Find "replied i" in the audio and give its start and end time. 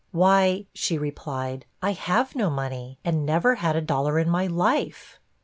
0.97-1.91